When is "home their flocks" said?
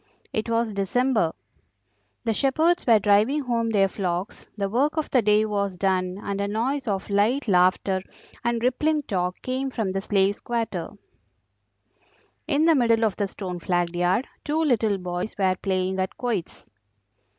3.43-4.49